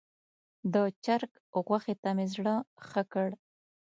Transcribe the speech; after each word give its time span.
د 0.73 0.75
چرګ 1.03 1.31
غوښې 1.65 1.95
ته 2.01 2.09
مې 2.15 2.25
زړه 2.33 2.55
ښه 2.87 3.03
کړ. 3.13 3.29